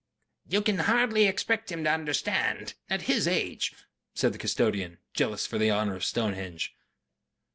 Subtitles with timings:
[0.49, 3.71] "You can hardly expect him to understand at his age,"
[4.15, 6.73] said the custodian, jealous for the honor of Stonehenge....